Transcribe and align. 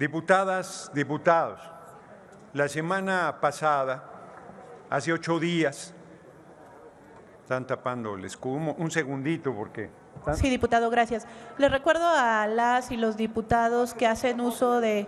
Diputadas, 0.00 0.90
diputados, 0.94 1.60
la 2.54 2.68
semana 2.68 3.36
pasada, 3.38 4.02
hace 4.88 5.12
ocho 5.12 5.38
días, 5.38 5.92
están 7.42 7.66
tapando 7.66 8.14
el 8.14 8.24
escudo, 8.24 8.74
un 8.78 8.90
segundito 8.90 9.54
porque... 9.54 9.90
Sí, 10.32 10.48
diputado, 10.48 10.88
gracias. 10.88 11.26
Le 11.58 11.68
recuerdo 11.68 12.08
a 12.08 12.46
las 12.46 12.90
y 12.90 12.96
los 12.96 13.18
diputados 13.18 13.92
que 13.92 14.06
hacen 14.06 14.40
uso 14.40 14.80
de 14.80 15.06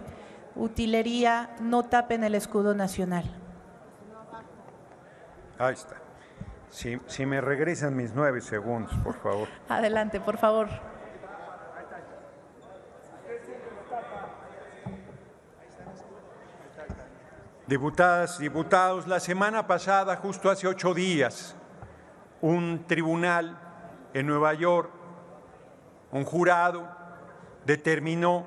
utilería 0.56 1.56
no 1.58 1.84
tapen 1.84 2.22
el 2.22 2.34
escudo 2.34 2.74
nacional. 2.74 3.24
Ahí 5.58 5.72
está. 5.72 5.96
Si, 6.68 7.00
si 7.06 7.24
me 7.24 7.40
regresan 7.40 7.96
mis 7.96 8.12
nueve 8.12 8.42
segundos, 8.42 8.92
por 9.02 9.18
favor. 9.22 9.48
Adelante, 9.70 10.20
por 10.20 10.36
favor. 10.36 10.91
Diputadas, 17.72 18.38
diputados, 18.38 19.06
la 19.06 19.18
semana 19.18 19.66
pasada, 19.66 20.16
justo 20.16 20.50
hace 20.50 20.68
ocho 20.68 20.92
días, 20.92 21.56
un 22.42 22.84
tribunal 22.86 23.58
en 24.12 24.26
Nueva 24.26 24.52
York, 24.52 24.90
un 26.10 26.22
jurado, 26.26 26.86
determinó 27.64 28.44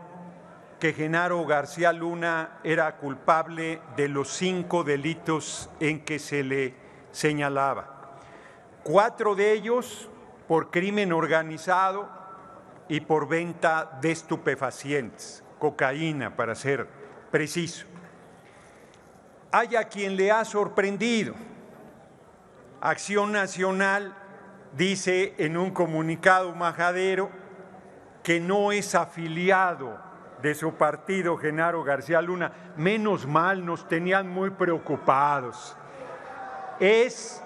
que 0.79 0.93
Genaro 0.93 1.43
García 1.43 1.91
Luna 1.91 2.59
era 2.63 2.97
culpable 2.97 3.81
de 3.97 4.09
los 4.09 4.29
cinco 4.29 4.83
delitos 4.83 5.71
en 5.79 6.05
que 6.05 6.19
se 6.19 6.43
le 6.43 6.75
señalaba. 7.09 8.19
Cuatro 8.83 9.33
de 9.33 9.53
ellos 9.53 10.07
por 10.47 10.69
crimen 10.69 11.11
organizado 11.11 12.07
y 12.87 12.99
por 12.99 13.27
venta 13.27 13.97
de 14.01 14.11
estupefacientes, 14.11 15.43
cocaína 15.57 16.35
para 16.35 16.53
ser 16.53 16.87
preciso. 17.31 17.87
Hay 19.57 19.77
a 19.77 19.85
quien 19.85 20.17
le 20.17 20.33
ha 20.33 20.43
sorprendido. 20.43 21.33
Acción 22.81 23.31
Nacional 23.31 24.13
dice 24.75 25.33
en 25.37 25.55
un 25.55 25.71
comunicado 25.71 26.53
majadero 26.53 27.29
que 28.21 28.41
no 28.41 28.73
es 28.73 28.95
afiliado 28.95 29.97
de 30.41 30.55
su 30.55 30.73
partido, 30.73 31.37
Genaro 31.37 31.85
García 31.85 32.21
Luna. 32.21 32.51
Menos 32.75 33.25
mal, 33.25 33.65
nos 33.65 33.87
tenían 33.87 34.27
muy 34.27 34.49
preocupados. 34.49 35.77
Es, 36.81 37.41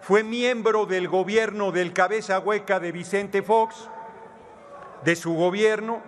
fue 0.00 0.24
miembro 0.24 0.86
del 0.86 1.06
gobierno 1.06 1.70
del 1.70 1.92
cabeza 1.92 2.40
hueca 2.40 2.80
de 2.80 2.90
Vicente 2.90 3.42
Fox, 3.42 3.88
de 5.04 5.14
su 5.14 5.34
gobierno, 5.34 6.02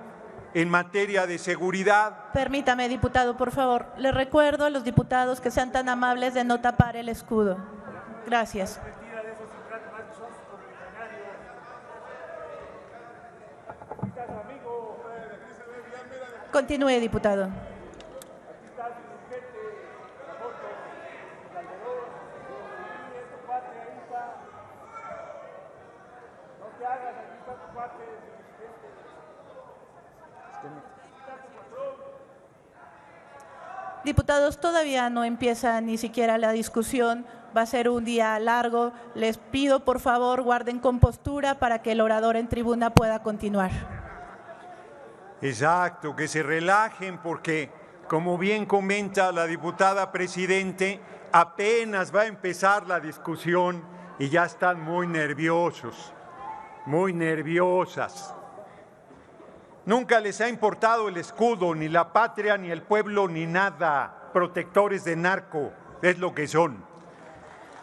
en 0.54 0.70
materia 0.70 1.26
de 1.26 1.38
seguridad. 1.38 2.32
Permítame, 2.32 2.88
diputado, 2.88 3.36
por 3.36 3.50
favor. 3.50 3.86
Le 3.98 4.12
recuerdo 4.12 4.64
a 4.64 4.70
los 4.70 4.84
diputados 4.84 5.40
que 5.40 5.50
sean 5.50 5.72
tan 5.72 5.88
amables 5.88 6.32
de 6.32 6.44
no 6.44 6.60
tapar 6.60 6.96
el 6.96 7.08
escudo. 7.08 7.58
Gracias. 8.26 8.80
Continúe, 16.52 17.00
diputado. 17.00 17.50
Diputados, 34.04 34.60
todavía 34.60 35.08
no 35.08 35.24
empieza 35.24 35.80
ni 35.80 35.96
siquiera 35.96 36.36
la 36.36 36.52
discusión. 36.52 37.26
Va 37.56 37.62
a 37.62 37.66
ser 37.66 37.88
un 37.88 38.04
día 38.04 38.38
largo. 38.38 38.92
Les 39.14 39.38
pido, 39.38 39.80
por 39.80 39.98
favor, 39.98 40.42
guarden 40.42 40.78
compostura 40.78 41.58
para 41.58 41.80
que 41.80 41.92
el 41.92 42.02
orador 42.02 42.36
en 42.36 42.48
tribuna 42.48 42.90
pueda 42.90 43.22
continuar. 43.22 43.70
Exacto, 45.40 46.14
que 46.14 46.28
se 46.28 46.42
relajen 46.42 47.18
porque, 47.18 47.70
como 48.08 48.36
bien 48.36 48.66
comenta 48.66 49.32
la 49.32 49.46
diputada 49.46 50.12
presidente, 50.12 51.00
apenas 51.32 52.14
va 52.14 52.22
a 52.22 52.26
empezar 52.26 52.86
la 52.86 53.00
discusión 53.00 53.82
y 54.18 54.28
ya 54.28 54.44
están 54.44 54.80
muy 54.80 55.06
nerviosos, 55.06 56.12
muy 56.86 57.12
nerviosas. 57.12 58.34
Nunca 59.86 60.18
les 60.20 60.40
ha 60.40 60.48
importado 60.48 61.08
el 61.08 61.18
escudo, 61.18 61.74
ni 61.74 61.88
la 61.88 62.12
patria, 62.12 62.56
ni 62.56 62.70
el 62.70 62.82
pueblo, 62.82 63.28
ni 63.28 63.46
nada. 63.46 64.30
Protectores 64.32 65.04
de 65.04 65.14
narco, 65.14 65.72
es 66.00 66.18
lo 66.18 66.34
que 66.34 66.48
son. 66.48 66.82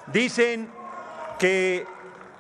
Dicen 0.07 0.69
que 1.37 1.85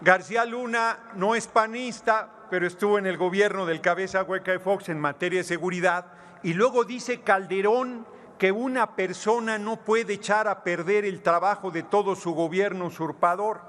García 0.01 0.45
Luna 0.45 0.97
no 1.13 1.35
es 1.35 1.45
panista, 1.45 2.27
pero 2.49 2.65
estuvo 2.65 2.97
en 2.97 3.05
el 3.05 3.17
gobierno 3.17 3.67
del 3.67 3.81
cabeza 3.81 4.23
hueca 4.23 4.51
de 4.51 4.59
Fox 4.59 4.89
en 4.89 4.99
materia 4.99 5.41
de 5.41 5.43
seguridad. 5.43 6.07
Y 6.41 6.53
luego 6.53 6.83
dice 6.83 7.21
Calderón 7.21 8.07
que 8.39 8.51
una 8.51 8.95
persona 8.95 9.59
no 9.59 9.77
puede 9.77 10.13
echar 10.13 10.47
a 10.47 10.63
perder 10.63 11.05
el 11.05 11.21
trabajo 11.21 11.69
de 11.69 11.83
todo 11.83 12.15
su 12.15 12.33
gobierno 12.33 12.87
usurpador, 12.87 13.61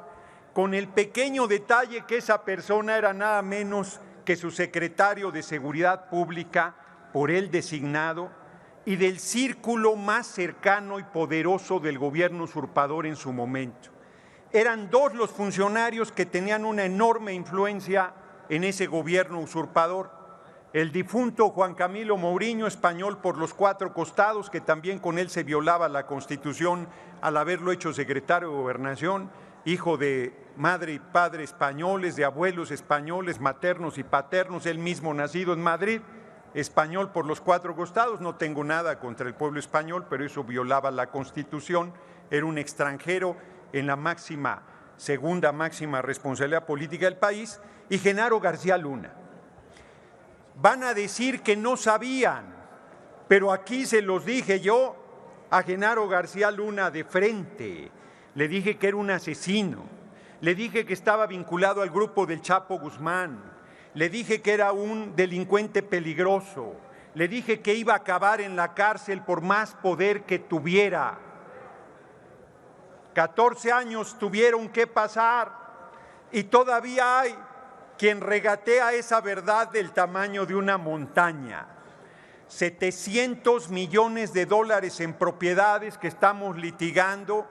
con 0.55 0.73
el 0.73 0.89
pequeño 0.89 1.47
detalle 1.47 2.05
que 2.07 2.17
esa 2.17 2.43
persona 2.45 2.97
era 2.97 3.13
nada 3.13 3.43
menos 3.43 4.01
que 4.25 4.37
su 4.37 4.51
secretario 4.51 5.31
de 5.31 5.43
Seguridad 5.43 6.09
Pública, 6.09 6.75
por 7.13 7.31
él 7.31 7.51
designado, 7.51 8.31
y 8.85 8.97
del 8.97 9.19
círculo 9.21 9.97
más 9.97 10.27
cercano 10.27 10.99
y 10.99 11.05
poderoso 11.05 11.79
del 11.79 11.99
gobierno 11.99 12.45
usurpador 12.45 13.07
en 13.07 13.17
su 13.17 13.33
momento. 13.33 13.91
Eran 14.53 14.91
dos 14.91 15.15
los 15.15 15.31
funcionarios 15.31 16.13
que 16.13 16.27
tenían 16.27 16.65
una 16.65 16.85
enorme 16.85 17.33
influencia 17.33 18.13
en 18.49 18.65
ese 18.65 18.87
gobierno 18.87 19.41
usurpador. 19.41 20.11
El 20.73 20.91
difunto 20.91 21.51
Juan 21.51 21.75
Camilo 21.75 22.17
Mourinho, 22.17 22.67
español 22.67 23.19
por 23.19 23.39
los 23.39 23.55
cuatro 23.55 23.93
costados, 23.93 24.51
que 24.51 24.61
también 24.61 24.99
con 24.99 25.19
él 25.19 25.31
se 25.31 25.45
violaba 25.45 25.89
la 25.89 26.07
Constitución 26.07 26.89
al 27.21 27.37
haberlo 27.37 27.73
hecho 27.73 27.93
secretario 27.93 28.49
de 28.49 28.57
Gobernación, 28.57 29.31
hijo 29.65 29.97
de 29.97 30.35
madre 30.57 30.95
y 30.95 30.99
padre 30.99 31.45
españoles, 31.45 32.17
de 32.17 32.25
abuelos 32.25 32.71
españoles, 32.71 33.41
maternos 33.41 33.99
y 33.99 34.03
paternos, 34.03 34.67
él 34.67 34.79
mismo 34.79 35.15
nacido 35.15 35.53
en 35.53 35.63
Madrid, 35.63 36.01
español 36.55 37.11
por 37.13 37.27
los 37.27 37.41
cuatro 37.41 37.75
costados, 37.75 38.21
no 38.21 38.35
tengo 38.35 38.65
nada 38.65 38.99
contra 38.99 39.27
el 39.27 39.35
pueblo 39.35 39.59
español, 39.59 40.07
pero 40.09 40.25
eso 40.25 40.45
violaba 40.45 40.91
la 40.91 41.11
Constitución, 41.11 41.93
era 42.31 42.45
un 42.45 42.59
extranjero 42.59 43.37
en 43.73 43.87
la 43.87 43.97
máxima, 43.97 44.63
segunda 44.97 45.53
máxima 45.53 46.03
responsabilidad 46.03 46.67
política 46.67 47.07
del 47.07 47.17
país, 47.17 47.61
y 47.89 47.99
Genaro 47.99 48.41
García 48.41 48.77
Luna. 48.77 49.13
Van 50.57 50.83
a 50.83 50.93
decir 50.93 51.43
que 51.43 51.57
no 51.57 51.77
sabían, 51.77 52.55
pero 53.29 53.53
aquí 53.53 53.87
se 53.87 54.03
los 54.03 54.25
dije 54.27 54.61
yo 54.61 54.97
a 55.51 55.63
Genaro 55.63 56.09
García 56.09 56.51
Luna 56.51 56.91
de 56.91 57.05
frente, 57.05 57.91
le 58.35 58.49
dije 58.49 58.79
que 58.79 58.89
era 58.89 58.97
un 58.97 59.11
asesino, 59.11 59.85
le 60.41 60.55
dije 60.55 60.85
que 60.85 60.93
estaba 60.93 61.27
vinculado 61.27 61.83
al 61.83 61.91
grupo 61.91 62.27
del 62.27 62.41
Chapo 62.41 62.79
Guzmán, 62.79 63.41
le 63.95 64.09
dije 64.09 64.41
que 64.41 64.53
era 64.55 64.73
un 64.73 65.15
delincuente 65.15 65.83
peligroso, 65.83 66.75
le 67.15 67.29
dije 67.29 67.61
que 67.61 67.75
iba 67.75 67.93
a 67.93 67.99
acabar 67.99 68.41
en 68.41 68.57
la 68.57 68.75
cárcel 68.75 69.23
por 69.23 69.43
más 69.43 69.75
poder 69.75 70.23
que 70.23 70.39
tuviera. 70.39 71.19
14 73.13 73.71
años 73.71 74.19
tuvieron 74.19 74.71
que 74.71 74.87
pasar 74.87 75.53
y 76.31 76.45
todavía 76.45 77.21
hay 77.21 77.37
quien 77.99 78.23
regatea 78.23 78.95
esa 78.95 79.21
verdad 79.21 79.71
del 79.71 79.93
tamaño 79.93 80.47
de 80.47 80.55
una 80.55 80.79
montaña. 80.79 81.67
700 82.49 83.69
millones 83.69 84.33
de 84.33 84.47
dólares 84.47 85.01
en 85.01 85.13
propiedades 85.13 85.99
que 85.99 86.09
estamos 86.09 86.57
litigando 86.57 87.47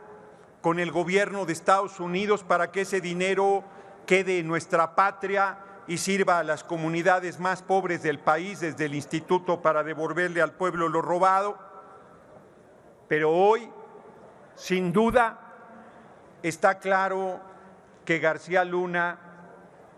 con 0.61 0.79
el 0.79 0.91
gobierno 0.91 1.45
de 1.45 1.53
Estados 1.53 1.99
Unidos 1.99 2.43
para 2.43 2.71
que 2.71 2.81
ese 2.81 3.01
dinero 3.01 3.63
quede 4.05 4.39
en 4.39 4.47
nuestra 4.47 4.95
patria 4.95 5.57
y 5.87 5.97
sirva 5.97 6.39
a 6.39 6.43
las 6.43 6.63
comunidades 6.63 7.39
más 7.39 7.63
pobres 7.63 8.03
del 8.03 8.19
país 8.19 8.59
desde 8.59 8.85
el 8.85 8.95
instituto 8.95 9.61
para 9.61 9.83
devolverle 9.83 10.41
al 10.41 10.53
pueblo 10.53 10.87
lo 10.87 11.01
robado. 11.01 11.57
Pero 13.07 13.31
hoy, 13.31 13.69
sin 14.55 14.93
duda, 14.93 15.39
está 16.43 16.79
claro 16.79 17.41
que 18.05 18.19
García 18.19 18.63
Luna 18.63 19.19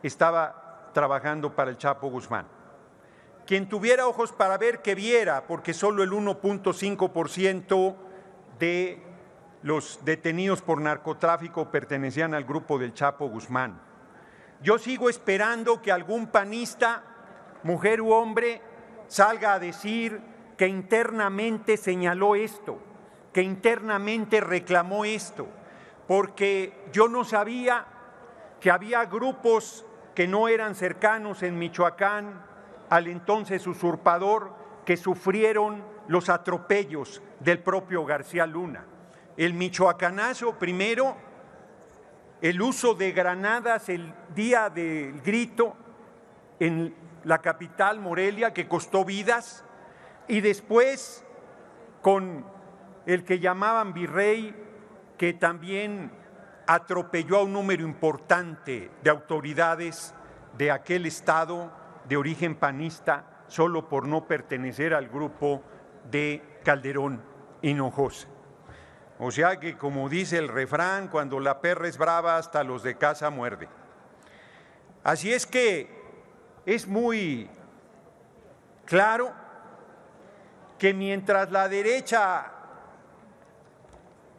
estaba 0.02 0.90
trabajando 0.94 1.54
para 1.56 1.70
el 1.72 1.78
Chapo 1.78 2.10
Guzmán. 2.10 2.48
Quien 3.46 3.68
tuviera 3.68 4.08
ojos 4.08 4.32
para 4.32 4.58
ver, 4.58 4.82
que 4.82 4.96
viera, 4.96 5.46
porque 5.48 5.74
solo 5.74 6.02
el 6.02 6.12
1.5% 6.12 7.96
de 8.58 9.13
los 9.64 10.00
detenidos 10.04 10.62
por 10.62 10.82
narcotráfico 10.82 11.72
pertenecían 11.72 12.34
al 12.34 12.44
grupo 12.44 12.78
del 12.78 12.94
Chapo 12.94 13.30
Guzmán. 13.30 13.80
Yo 14.62 14.78
sigo 14.78 15.10
esperando 15.10 15.82
que 15.82 15.92
algún 15.92 16.28
panista, 16.28 17.04
mujer 17.64 18.02
u 18.02 18.12
hombre, 18.12 18.62
salga 19.08 19.54
a 19.54 19.60
decir 19.60 20.22
que 20.58 20.68
internamente 20.68 21.78
señaló 21.78 22.36
esto, 22.36 22.78
que 23.32 23.42
internamente 23.42 24.42
reclamó 24.42 25.06
esto, 25.06 25.48
porque 26.08 26.86
yo 26.92 27.08
no 27.08 27.24
sabía 27.24 27.86
que 28.60 28.70
había 28.70 29.06
grupos 29.06 29.86
que 30.14 30.28
no 30.28 30.48
eran 30.48 30.76
cercanos 30.76 31.42
en 31.42 31.58
Michoacán 31.58 32.42
al 32.90 33.08
entonces 33.08 33.66
usurpador 33.66 34.54
que 34.86 34.98
sufrieron 34.98 35.84
los 36.08 36.30
atropellos 36.30 37.22
del 37.40 37.60
propio 37.60 38.06
García 38.06 38.46
Luna. 38.46 38.86
El 39.36 39.54
michoacanazo 39.54 40.60
primero, 40.60 41.16
el 42.42 42.62
uso 42.62 42.94
de 42.94 43.12
granadas 43.12 43.90
el 43.90 44.14
día 44.36 44.70
del 44.70 45.22
grito 45.22 45.76
en 46.60 46.94
la 47.24 47.40
capital 47.40 48.00
Morelia 48.00 48.54
que 48.54 48.68
costó 48.68 49.06
vidas 49.06 49.64
y 50.28 50.42
después 50.42 51.26
con 52.02 52.46
el 53.06 53.24
que 53.24 53.40
llamaban 53.40 53.94
virrey 53.94 54.56
que 55.18 55.34
también 55.34 56.12
atropelló 56.68 57.38
a 57.38 57.44
un 57.44 57.54
número 57.54 57.84
importante 57.84 58.92
de 59.02 59.10
autoridades 59.10 60.14
de 60.58 60.70
aquel 60.70 61.06
estado 61.06 61.72
de 62.08 62.18
origen 62.18 62.56
panista 62.56 63.46
solo 63.48 63.88
por 63.88 64.08
no 64.08 64.28
pertenecer 64.28 64.94
al 64.94 65.08
grupo 65.08 65.64
de 66.10 66.60
Calderón 66.64 67.22
Hinojosa. 67.62 68.33
O 69.26 69.32
sea 69.32 69.58
que, 69.58 69.78
como 69.78 70.10
dice 70.10 70.38
el 70.38 70.50
refrán, 70.50 71.08
cuando 71.08 71.40
la 71.40 71.62
perra 71.62 71.88
es 71.88 71.98
brava, 71.98 72.36
hasta 72.36 72.62
los 72.62 72.84
de 72.84 72.98
casa 72.98 73.30
muerde. 73.30 73.70
Así 75.02 75.32
es 75.32 75.48
que 75.48 75.88
es 76.66 76.86
muy 76.86 77.50
claro 78.84 79.32
que 80.78 80.94
mientras 80.94 81.54
la 81.54 81.70
derecha 81.70 82.52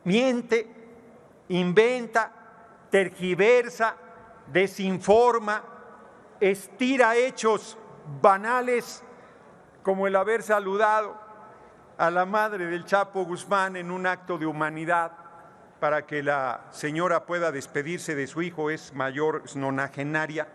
miente, 0.05 0.69
inventa, 1.49 2.31
tergiversa, 2.91 3.97
desinforma, 4.53 5.65
estira 6.41 7.17
hechos 7.17 7.79
banales 8.21 9.03
como 9.83 10.07
el 10.07 10.15
haber 10.15 10.43
saludado 10.43 11.24
a 11.97 12.11
la 12.11 12.27
madre 12.27 12.67
del 12.67 12.85
Chapo 12.85 13.25
Guzmán 13.25 13.77
en 13.77 13.91
un 13.91 14.07
acto 14.07 14.37
de 14.37 14.47
humanidad 14.47 15.13
para 15.79 16.07
que 16.07 16.23
la 16.23 16.63
señora 16.71 17.25
pueda 17.25 17.53
despedirse 17.53 18.15
de 18.15 18.27
su 18.27 18.43
hijo, 18.43 18.71
es 18.71 18.95
mayor, 18.95 19.43
es 19.45 19.55
nonagenaria 19.55 20.49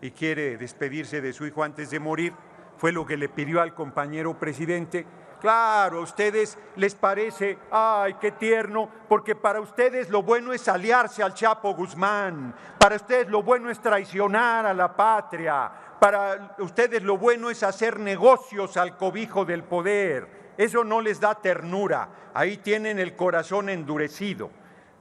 y 0.00 0.10
quiere 0.10 0.56
despedirse 0.58 1.20
de 1.20 1.32
su 1.32 1.46
hijo 1.46 1.64
antes 1.64 1.90
de 1.90 1.98
morir, 1.98 2.34
fue 2.76 2.92
lo 2.92 3.06
que 3.06 3.16
le 3.16 3.28
pidió 3.28 3.62
al 3.62 3.74
compañero 3.74 4.38
presidente. 4.38 5.06
Claro, 5.40 5.98
a 5.98 6.02
ustedes 6.02 6.58
les 6.76 6.94
parece, 6.94 7.58
ay, 7.70 8.14
qué 8.20 8.32
tierno, 8.32 8.88
porque 9.08 9.34
para 9.34 9.60
ustedes 9.60 10.08
lo 10.08 10.22
bueno 10.22 10.52
es 10.52 10.68
aliarse 10.68 11.22
al 11.22 11.34
Chapo 11.34 11.74
Guzmán, 11.74 12.54
para 12.78 12.96
ustedes 12.96 13.28
lo 13.28 13.42
bueno 13.42 13.70
es 13.70 13.80
traicionar 13.80 14.66
a 14.66 14.74
la 14.74 14.94
patria, 14.94 15.70
para 15.98 16.56
ustedes 16.58 17.02
lo 17.02 17.16
bueno 17.18 17.50
es 17.50 17.62
hacer 17.62 17.98
negocios 17.98 18.76
al 18.76 18.96
cobijo 18.96 19.44
del 19.44 19.64
poder. 19.64 20.35
Eso 20.56 20.84
no 20.84 21.00
les 21.00 21.20
da 21.20 21.34
ternura, 21.34 22.08
ahí 22.34 22.58
tienen 22.58 22.98
el 22.98 23.14
corazón 23.14 23.68
endurecido. 23.68 24.50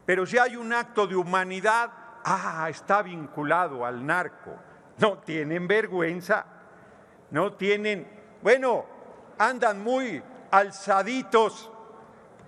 Pero 0.06 0.25
si 0.25 0.38
hay 0.38 0.56
un 0.56 0.74
acto 0.74 1.07
de 1.07 1.16
humanidad, 1.16 1.92
ah, 2.24 2.68
está 2.69 3.02
vinculado 3.02 3.86
al 3.86 4.06
narco. 4.06 4.52
No 4.98 5.19
tienen 5.19 5.68
vergüenza, 5.68 6.46
no 7.31 7.54
tienen, 7.54 8.07
bueno, 8.42 8.86
andan 9.38 9.84
muy 9.84 10.22
alzaditos 10.52 11.72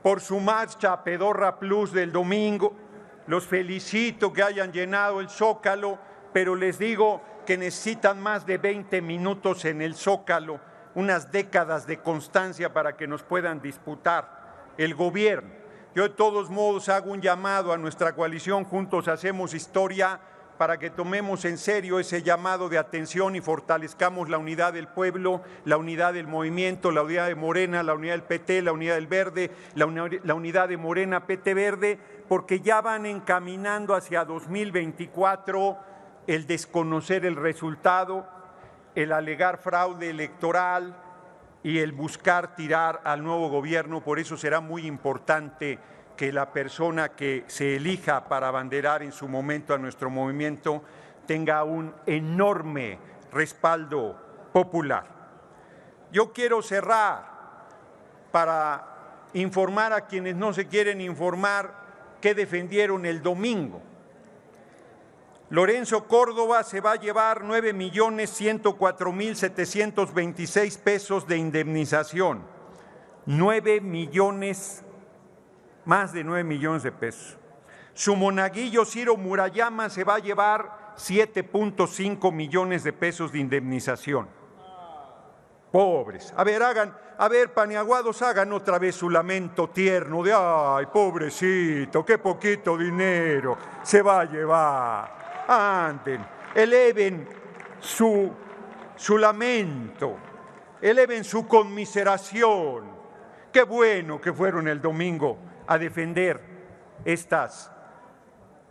por 0.01 0.21
su 0.21 0.39
marcha 0.39 1.03
Pedorra 1.03 1.59
Plus 1.59 1.91
del 1.91 2.11
domingo. 2.11 2.73
Los 3.27 3.45
felicito 3.45 4.31
que 4.31 4.43
hayan 4.43 4.71
llenado 4.71 5.19
el 5.19 5.29
zócalo, 5.29 5.97
pero 6.31 6.55
les 6.55 6.79
digo, 6.79 7.21
que 7.47 7.57
necesitan 7.57 8.21
más 8.21 8.45
de 8.45 8.57
20 8.57 9.01
minutos 9.01 9.63
en 9.63 9.81
el 9.81 9.95
zócalo, 9.95 10.59
unas 10.97 11.31
décadas 11.31 11.85
de 11.85 11.99
constancia 11.99 12.73
para 12.73 12.97
que 12.97 13.05
nos 13.05 13.21
puedan 13.21 13.61
disputar 13.61 14.73
el 14.79 14.95
gobierno. 14.95 15.51
Yo 15.93 16.01
de 16.01 16.09
todos 16.09 16.49
modos 16.49 16.89
hago 16.89 17.11
un 17.11 17.21
llamado 17.21 17.71
a 17.71 17.77
nuestra 17.77 18.15
coalición, 18.15 18.63
juntos 18.63 19.07
hacemos 19.07 19.53
historia 19.53 20.19
para 20.57 20.79
que 20.79 20.89
tomemos 20.89 21.45
en 21.45 21.59
serio 21.59 21.99
ese 21.99 22.23
llamado 22.23 22.67
de 22.67 22.79
atención 22.79 23.35
y 23.35 23.41
fortalezcamos 23.41 24.27
la 24.27 24.39
unidad 24.39 24.73
del 24.73 24.87
pueblo, 24.87 25.43
la 25.65 25.77
unidad 25.77 26.15
del 26.15 26.25
movimiento, 26.25 26.89
la 26.89 27.03
unidad 27.03 27.27
de 27.27 27.35
Morena, 27.35 27.83
la 27.83 27.93
unidad 27.93 28.13
del 28.13 28.23
PT, 28.23 28.63
la 28.63 28.71
unidad 28.71 28.95
del 28.95 29.05
Verde, 29.05 29.51
la, 29.75 29.85
unidad 30.33 30.67
de 30.67 30.77
Morena, 30.77 31.27
PT 31.27 31.53
Verde, 31.53 31.99
porque 32.27 32.61
ya 32.61 32.81
van 32.81 33.05
encaminando 33.05 33.93
hacia 33.93 34.25
2024 34.25 35.77
el 36.25 36.47
desconocer 36.47 37.23
el 37.23 37.35
resultado, 37.35 38.36
el 38.97 39.11
alegar 39.11 39.59
fraude 39.59 40.09
electoral 40.09 40.95
y 41.61 41.77
el 41.77 41.91
buscar 41.91 42.55
tirar 42.55 42.99
al 43.03 43.23
nuevo 43.23 43.47
gobierno. 43.47 44.01
Por 44.01 44.17
eso 44.17 44.37
será 44.37 44.59
muy 44.59 44.87
importante 44.87 45.77
que 46.15 46.33
la 46.33 46.51
persona 46.51 47.09
que 47.09 47.43
se 47.45 47.75
elija 47.75 48.27
para 48.27 48.47
abanderar 48.47 49.03
en 49.03 49.11
su 49.11 49.27
momento 49.27 49.75
a 49.75 49.77
nuestro 49.77 50.09
movimiento 50.09 50.81
tenga 51.27 51.63
un 51.63 51.93
enorme 52.07 52.97
respaldo 53.31 54.19
popular. 54.51 55.05
Yo 56.11 56.33
quiero 56.33 56.63
cerrar 56.63 57.23
para 58.31 59.27
informar 59.33 59.93
a 59.93 60.07
quienes 60.07 60.35
no 60.35 60.53
se 60.53 60.65
quieren 60.65 61.01
informar 61.01 61.71
qué 62.19 62.33
defendieron 62.33 63.05
el 63.05 63.21
domingo. 63.21 63.79
Lorenzo 65.49 66.03
Córdoba 66.07 66.63
se 66.63 66.81
va 66.81 66.93
a 66.93 66.95
llevar 66.97 67.43
9 67.45 67.71
millones 67.71 68.31
104 68.31 69.13
mil 69.13 69.35
726 69.35 70.77
pesos 70.79 71.25
de 71.25 71.37
indemnización. 71.37 72.43
9 73.25 73.79
millones, 73.79 74.83
más 75.85 76.11
de 76.11 76.25
9 76.25 76.43
millones 76.43 76.83
de 76.83 76.91
pesos. 76.91 77.37
Su 77.93 78.15
monaguillo 78.17 78.83
Ciro 78.83 79.15
Murayama 79.15 79.89
se 79.89 80.03
va 80.03 80.15
a 80.15 80.19
llevar 80.19 80.93
7.5 80.97 82.31
millones 82.33 82.83
de 82.83 82.91
pesos 82.91 83.31
de 83.31 83.39
indemnización. 83.39 84.27
Pobres. 85.71 86.33
A 86.35 86.43
ver, 86.43 86.61
hagan, 86.61 86.95
a 87.17 87.27
ver, 87.29 87.53
paniaguados, 87.53 88.21
hagan 88.21 88.51
otra 88.51 88.79
vez 88.79 88.95
su 88.95 89.09
lamento 89.09 89.69
tierno 89.69 90.23
de, 90.23 90.33
ay, 90.33 90.87
pobrecito, 90.87 92.05
qué 92.05 92.17
poquito 92.17 92.77
dinero 92.77 93.57
se 93.83 94.01
va 94.01 94.21
a 94.21 94.25
llevar 94.25 95.26
anden, 95.47 96.25
eleven 96.53 97.27
su, 97.79 98.31
su 98.95 99.17
lamento, 99.17 100.17
eleven 100.81 101.23
su 101.23 101.47
conmiseración. 101.47 102.97
Qué 103.51 103.63
bueno 103.63 104.19
que 104.19 104.33
fueron 104.33 104.67
el 104.67 104.81
domingo 104.81 105.37
a 105.67 105.77
defender 105.77 106.41
estas 107.05 107.71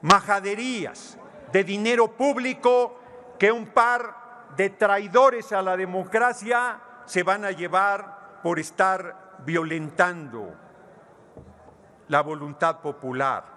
majaderías 0.02 1.18
de 1.52 1.64
dinero 1.64 2.09
público 2.12 3.00
que 3.38 3.50
un 3.50 3.66
par 3.66 4.54
de 4.56 4.71
traidores 4.71 5.52
a 5.52 5.62
la 5.62 5.76
democracia 5.76 6.80
se 7.04 7.23
van 7.23 7.45
a 7.45 7.50
llevar 7.50 8.40
por 8.42 8.59
estar 8.59 9.37
violentando 9.45 10.54
la 12.09 12.23
voluntad 12.23 12.80
popular. 12.80 13.55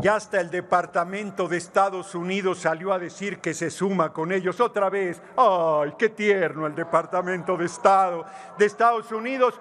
Ya 0.00 0.16
hasta 0.16 0.40
el 0.40 0.50
Departamento 0.50 1.46
de 1.46 1.56
Estados 1.56 2.16
Unidos 2.16 2.58
salió 2.58 2.92
a 2.92 2.98
decir 2.98 3.38
que 3.38 3.54
se 3.54 3.70
suma 3.70 4.12
con 4.12 4.32
ellos 4.32 4.58
otra 4.58 4.90
vez. 4.90 5.22
¡Ay, 5.36 5.94
qué 5.96 6.08
tierno 6.08 6.66
el 6.66 6.74
Departamento 6.74 7.56
de 7.56 7.66
Estado 7.66 8.24
de 8.58 8.66
Estados 8.66 9.12
Unidos! 9.12 9.60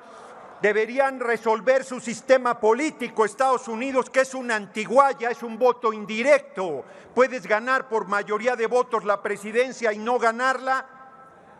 Deberían 0.59 1.19
resolver 1.19 1.83
su 1.83 1.99
sistema 1.99 2.59
político 2.59 3.25
Estados 3.25 3.67
Unidos, 3.67 4.09
que 4.09 4.21
es 4.21 4.33
una 4.33 4.55
antiguaya, 4.55 5.29
es 5.29 5.43
un 5.43 5.59
voto 5.59 5.91
indirecto. 5.91 6.85
Puedes 7.13 7.45
ganar 7.45 7.89
por 7.89 8.07
mayoría 8.07 8.55
de 8.55 8.65
votos 8.65 9.03
la 9.03 9.21
presidencia 9.21 9.91
y 9.91 9.99
no 9.99 10.17
ganarla 10.17 10.85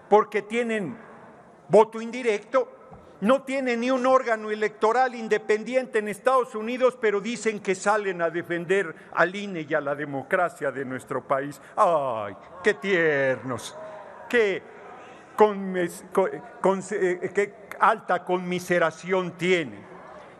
porque 0.10 0.42
tienen 0.42 0.98
voto 1.68 2.01
indirecto 2.01 2.73
no 3.24 3.44
tiene 3.44 3.77
ni 3.77 3.89
un 3.89 4.06
órgano 4.06 4.51
electoral 4.51 5.15
independiente 5.15 6.00
en 6.00 6.10
Estados 6.10 6.56
Unidos, 6.56 6.98
pero 7.00 7.22
dicen 7.22 7.62
que 7.62 7.74
salen 7.74 8.22
a 8.22 8.30
defender 8.30 8.94
al 9.13 9.34
INE 9.34 9.62
y 9.62 9.74
a 9.74 9.80
la 9.80 9.96
democracia 9.96 10.72
de 10.72 10.84
nuestro 10.84 11.25
país. 11.25 11.60
¡Ay, 11.77 12.36
qué 12.62 12.74
tiernos! 12.74 13.77
¡Qué, 14.30 14.62
eh, 16.92 17.32
qué 17.34 17.53
alta 17.80 18.25
conmiseración 18.25 19.32
tienen! 19.38 19.86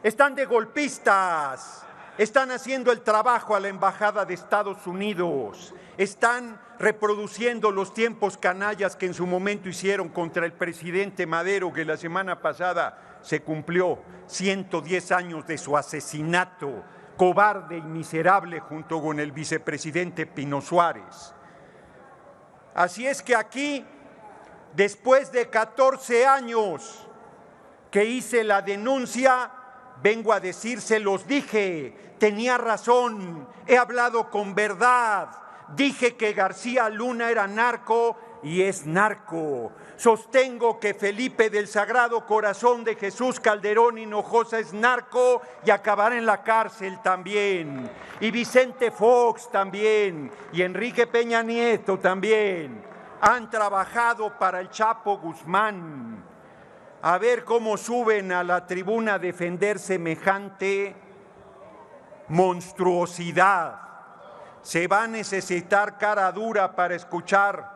Están 0.04 0.36
de 0.36 0.46
golpistas, 0.46 1.86
están 2.18 2.52
haciendo 2.52 2.92
el 2.92 3.02
trabajo 3.02 3.56
a 3.56 3.60
la 3.60 3.70
Embajada 3.70 4.26
de 4.26 4.36
Estados 4.36 4.86
Unidos, 4.86 5.74
están 5.98 6.60
reproduciendo 6.78 7.72
los 7.72 7.94
tiempos 7.94 8.38
canallas 8.38 8.96
que 8.96 9.06
en 9.06 9.14
su 9.14 9.26
momento 9.26 9.70
hicieron 9.70 10.10
contra 10.10 10.46
el 10.46 10.54
presidente 10.54 11.26
Madero, 11.26 11.74
que 11.74 11.86
la 11.86 11.98
semana 11.98 12.42
pasada 12.42 13.20
se 13.22 13.42
cumplió 13.42 14.00
110 14.28 15.12
años 15.12 15.48
de 15.48 15.58
su 15.58 15.76
asesinato, 15.76 16.84
cobarde 17.18 17.78
y 17.78 17.82
miserable 17.82 18.60
junto 18.60 19.02
con 19.02 19.20
el 19.20 19.32
vicepresidente 19.32 20.26
Pino 20.26 20.62
Suárez. 20.62 21.34
Así 22.76 23.08
es 23.08 23.22
que 23.22 23.36
aquí, 23.36 23.86
después 24.76 25.32
de 25.32 25.50
14 25.50 26.26
años 26.26 27.08
que 27.90 28.06
hice 28.06 28.44
la 28.44 28.62
denuncia, 28.62 29.52
vengo 30.04 30.34
a 30.34 30.42
decir, 30.42 30.82
se 30.82 31.00
los 31.00 31.26
dije, 31.26 32.14
tenía 32.20 32.58
razón, 32.58 33.48
he 33.66 33.78
hablado 33.78 34.30
con 34.30 34.54
verdad, 34.54 35.30
dije 35.70 36.16
que 36.16 36.34
García 36.34 36.90
Luna 36.90 37.32
era 37.32 37.48
narco 37.48 38.18
y 38.44 38.62
es 38.62 38.86
narco. 38.86 39.72
Sostengo 39.96 40.78
que 40.78 40.94
Felipe 40.94 41.50
del 41.50 41.70
Sagrado 41.70 42.26
Corazón 42.26 42.84
de 42.84 42.96
Jesús 42.96 43.40
Calderón 43.40 43.98
Hinojosa 43.98 44.60
es 44.60 44.74
narco 44.74 45.42
y 45.66 45.72
acabará 45.72 46.18
en 46.18 46.26
la 46.26 46.44
cárcel 46.44 47.00
también. 47.02 47.90
Y 48.20 48.30
Vicente 48.30 48.92
Fox 48.92 49.50
también. 49.50 50.30
Y 50.52 50.62
Enrique 50.62 51.08
Peña 51.08 51.42
Nieto 51.42 51.98
también. 51.98 52.84
Han 53.22 53.50
trabajado 53.50 54.38
para 54.38 54.60
el 54.60 54.70
Chapo 54.70 55.18
Guzmán. 55.20 56.33
A 57.04 57.18
ver 57.18 57.44
cómo 57.44 57.76
suben 57.76 58.32
a 58.32 58.44
la 58.44 58.66
tribuna 58.66 59.16
a 59.16 59.20
defender 59.20 59.78
semejante 59.78 60.96
monstruosidad. 62.30 63.78
Se 64.62 64.88
va 64.88 65.04
a 65.04 65.08
necesitar 65.08 65.98
cara 65.98 66.32
dura 66.32 66.74
para 66.74 66.96
escuchar 66.96 67.74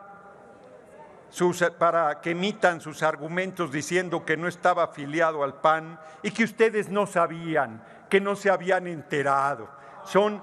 para 1.78 2.22
que 2.22 2.30
emitan 2.30 2.80
sus 2.80 3.02
argumentos 3.02 3.70
diciendo 3.70 4.24
que 4.24 4.38
no 4.38 4.48
estaba 4.48 4.84
afiliado 4.84 5.44
al 5.44 5.60
PAN 5.60 6.00
y 6.22 6.30
que 6.30 6.44
ustedes 6.44 6.88
no 6.88 7.06
sabían, 7.06 7.82
que 8.08 8.20
no 8.20 8.34
se 8.34 8.48
habían 8.48 8.86
enterado. 8.86 9.68
Son, 10.04 10.40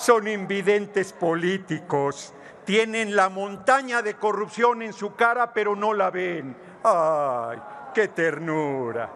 son 0.00 0.28
invidentes 0.28 1.12
políticos. 1.12 2.32
Tienen 2.64 3.14
la 3.14 3.28
montaña 3.28 4.00
de 4.00 4.14
corrupción 4.14 4.80
en 4.80 4.94
su 4.94 5.14
cara, 5.14 5.52
pero 5.52 5.76
no 5.76 5.92
la 5.92 6.10
ven. 6.10 6.56
¡Ay, 6.82 7.58
qué 7.92 8.08
ternura! 8.08 9.10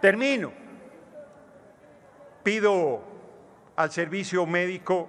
Termino. 0.00 0.52
Pido 2.44 3.02
al 3.74 3.90
servicio 3.90 4.46
médico 4.46 5.08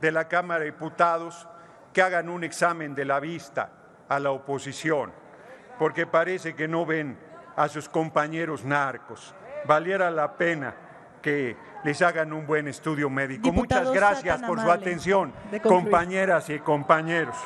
de 0.00 0.12
la 0.12 0.28
Cámara 0.28 0.60
de 0.60 0.66
Diputados 0.66 1.48
que 1.92 2.00
hagan 2.00 2.28
un 2.28 2.44
examen 2.44 2.94
de 2.94 3.06
la 3.06 3.18
vista 3.18 3.72
a 4.08 4.20
la 4.20 4.30
oposición, 4.30 5.12
porque 5.80 6.06
parece 6.06 6.54
que 6.54 6.68
no 6.68 6.86
ven 6.86 7.18
a 7.56 7.68
sus 7.68 7.88
compañeros 7.88 8.64
narcos. 8.64 9.34
Valiera 9.66 10.12
la 10.12 10.36
pena 10.36 10.89
que 11.20 11.56
les 11.84 12.00
hagan 12.02 12.32
un 12.32 12.46
buen 12.46 12.68
estudio 12.68 13.08
médico. 13.10 13.52
Muchas 13.52 13.90
gracias 13.90 14.42
por 14.42 14.60
su 14.60 14.70
atención, 14.70 15.32
compañeras 15.62 16.50
y 16.50 16.58
compañeros. 16.58 17.36